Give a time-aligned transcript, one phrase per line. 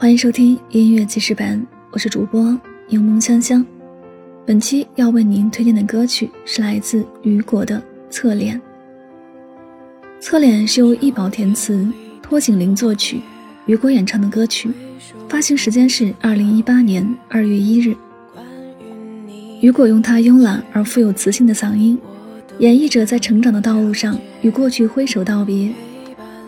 [0.00, 3.62] 欢迎收听音乐记事本，我是主播柠檬香香。
[4.46, 7.76] 本期要为您推荐的歌曲是来自雨果的
[8.08, 8.56] 《侧脸》。
[10.18, 11.86] 《侧脸》是由易宝填词，
[12.22, 13.20] 托景林作曲，
[13.66, 14.70] 雨果演唱的歌曲，
[15.28, 17.94] 发行时间是二零一八年二月一日。
[19.60, 21.98] 雨果用他慵懒而富有磁性的嗓音，
[22.58, 25.70] 演绎着在成长的道路上与过去挥手道别，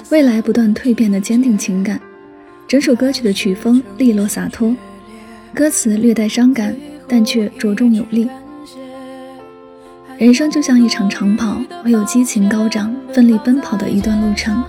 [0.08, 2.00] 未来不断蜕变的坚定情感。
[2.72, 4.74] 整首歌曲的曲风利落洒脱，
[5.52, 6.74] 歌词略带伤感，
[7.06, 8.26] 但却着重有力。
[10.16, 14.64] 人生就像一场长跑，会有激情高涨、奋力奔跑的一段路程，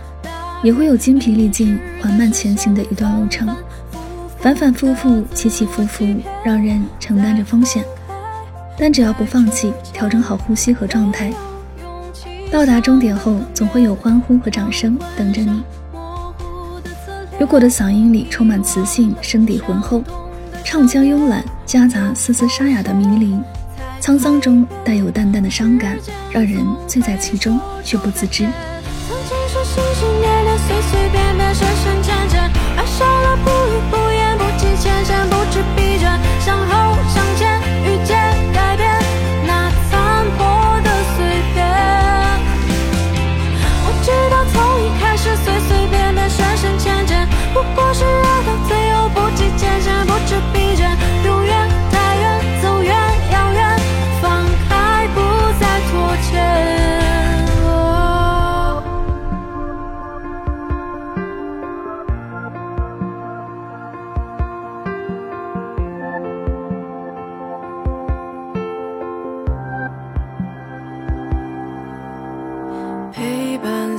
[0.62, 3.48] 也会有筋疲力尽、缓慢前行的一段路程。
[4.38, 6.06] 反反复复、起起伏伏，
[6.44, 7.86] 让人承担着风险。
[8.78, 11.32] 但只要不放弃，调整好呼吸和状态，
[12.52, 15.64] 到达终点后，总会有欢呼和掌声等着你。
[17.40, 20.04] 雨果的嗓音里充满磁性，声底浑厚，
[20.64, 23.36] 唱腔慵懒，夹杂丝丝沙哑的迷离，
[24.00, 25.98] 沧桑中带有淡淡的伤感，
[26.32, 28.46] 让人醉在其中却不自知。
[32.76, 35.93] 爱上了不语不言，不计前嫌，不知疲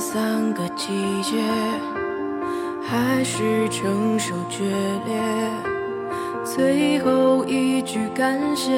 [0.05, 1.41] 三个季节。
[2.87, 4.63] 还是承受决
[5.07, 5.19] 裂，
[6.45, 8.71] 最后一句感谢，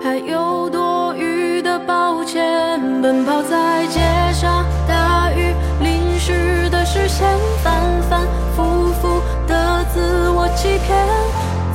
[0.00, 2.80] 还有多余的抱歉。
[3.02, 4.00] 奔跑在街
[4.32, 7.26] 上，大雨淋湿的视线，
[7.64, 7.74] 反
[8.08, 8.20] 反
[8.54, 8.62] 复
[9.00, 10.96] 复的自我欺骗，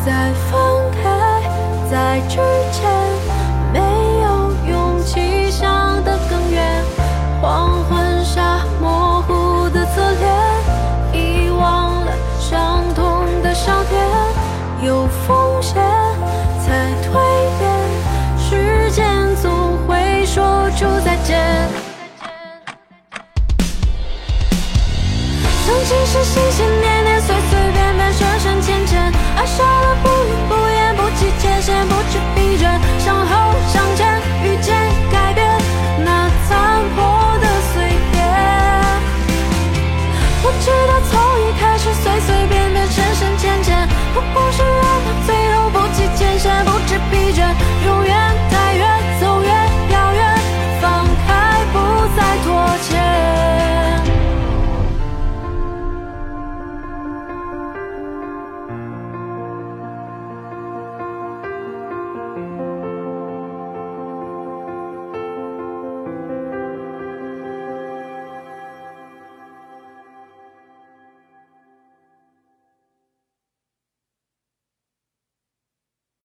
[0.06, 1.10] 在放开，
[1.92, 2.38] 在之
[2.72, 2.91] 前。
[25.94, 26.91] 你是新鲜。